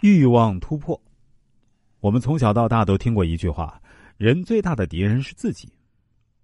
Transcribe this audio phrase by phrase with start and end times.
[0.00, 1.00] 欲望突破。
[2.00, 3.80] 我们从小到大都听过一句话
[4.18, 5.72] ：“人最大的敌人是自己。”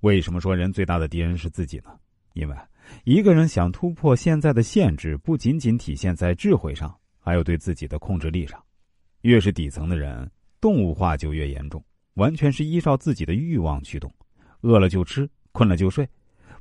[0.00, 1.90] 为什么说人最大的敌人是自己呢？
[2.34, 2.56] 因为
[3.04, 8.62] 一个人想突破现在的限制，不仅仅体现在智慧上，还有对自己的控制力上。
[9.22, 10.30] 越是底层的人，
[10.60, 14.10] 动物化就越严重，完全是依照自己的欲望驱动，
[14.62, 16.08] 饿了就吃，困了就睡，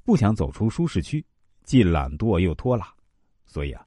[0.03, 1.23] 不想走出舒适区，
[1.63, 2.91] 既懒惰又拖拉。
[3.45, 3.85] 所以啊。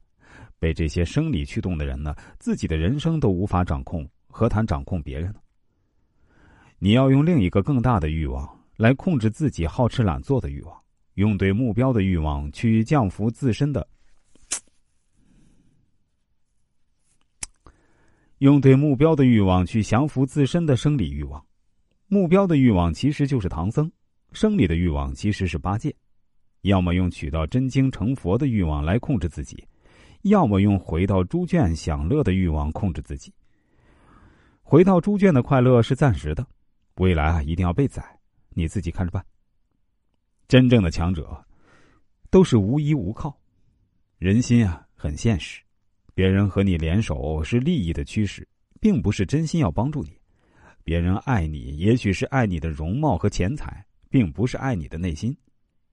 [0.63, 5.41] 被这些生理驱动的人呢，自己的人生都无法掌控，何谈掌控别人呢？
[6.79, 10.81] 你要用另一个更大的欲望来控制自己好吃懒做的欲望，
[11.15, 13.85] 用对目标的欲望去降服自身的，
[18.37, 21.45] 用对目标的欲望去降服自身的生理欲望。
[22.07, 23.91] 目标的欲望其实就是唐僧，
[24.31, 25.93] 生理的欲望其实是八戒。
[26.61, 29.61] 要么用取到真经成佛的欲望来控制自己。
[30.23, 33.33] 要么用回到猪圈享乐的欲望控制自己。
[34.61, 36.45] 回到猪圈的快乐是暂时的，
[36.95, 38.03] 未来啊一定要被宰，
[38.49, 39.23] 你自己看着办。
[40.47, 41.45] 真正的强者，
[42.29, 43.37] 都是无依无靠。
[44.17, 45.61] 人心啊很现实，
[46.13, 48.47] 别人和你联手是利益的驱使，
[48.79, 50.17] 并不是真心要帮助你。
[50.85, 55.35] 别人爱你，也许是爱你的容貌和钱财，并不是爱你的内心。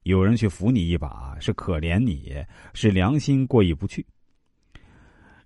[0.04, 2.32] 有人去扶你一把，是可怜你，
[2.74, 4.06] 是良心过意不去。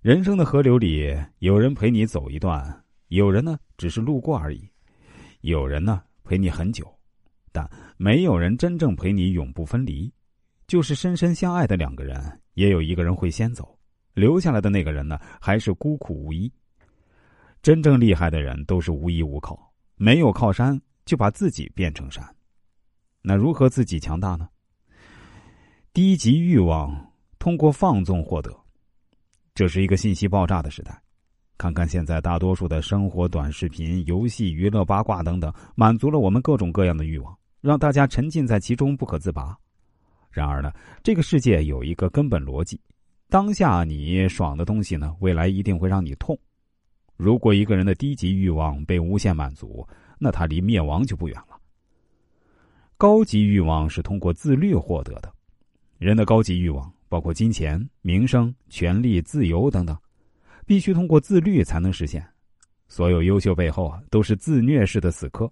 [0.05, 4.69] 人生的河流里，有人陪你走一段，有人呢只是路过而已，
[5.41, 6.87] 有人呢陪你很久，
[7.53, 10.13] 但没有人真正陪你永不分离。
[10.67, 13.79] 就是深深相爱的两个人，也有一个人会先走，
[14.13, 16.53] 留下来的那个人呢，还是孤苦无依。
[17.63, 22.23] 真正厉害的人都是无依无靠，没有靠山就把自己变成山。
[23.23, 24.47] 那如何自己强大呢？
[25.95, 28.55] 低级欲望通过放纵获得。
[29.55, 31.01] 这是一个信息爆炸的时代，
[31.57, 39.57] 看看现在大多数的生活短视频、游戏、娱乐、八卦等等，满足了我们各种各样的欲望，让大家沉浸在其中不可自拔。
[40.29, 40.73] 然而呢，
[41.05, 42.81] 这个世界有一个根本逻辑：
[43.29, 46.37] 当下你爽的东西呢，未来一定会让你痛。
[47.17, 49.87] 如果一个人的低级欲望被无限满足，
[50.19, 51.57] 那他离灭亡就不远了。
[52.97, 55.33] 高级欲望是通过自律获得的，
[55.99, 56.93] 人的高级欲望。
[57.15, 59.97] 包括金钱、名声、权力、自由等等，
[60.67, 62.29] 必须通过自律才能实现。
[62.89, 65.49] 所有优秀背后啊，都是自虐式的死磕。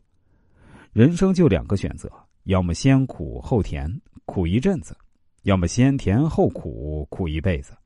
[0.93, 2.11] 人生就两个选择：
[2.47, 3.89] 要么先苦后甜，
[4.25, 4.93] 苦一阵子；
[5.45, 7.77] 要么先甜后苦，苦一辈子。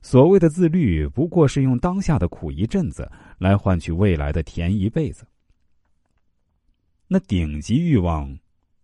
[0.00, 5.26] 所谓的自律，不过是用当下的苦一阵子来换取未来的甜一辈子。
[7.08, 8.38] 那顶级欲望，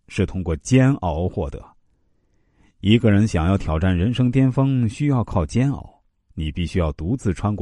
[0.09, 1.74] 是通过煎熬获得。
[2.87, 5.83] 一个人想要挑战人生巅峰，需要靠煎熬。
[6.35, 7.53] 你必须要独自穿过。